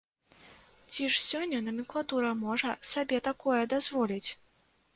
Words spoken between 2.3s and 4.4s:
можа сабе такое дазволіць?